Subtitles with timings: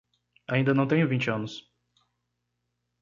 [0.47, 1.63] Ainda não tenho vinte anos